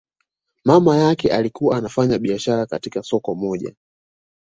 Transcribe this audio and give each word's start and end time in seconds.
Mama 0.65 0.97
yake 0.97 1.33
alikuwa 1.33 1.77
anafanya 1.77 2.19
biashara 2.19 2.65
katika 2.65 3.03
soko 3.03 3.35
moja 3.35 3.75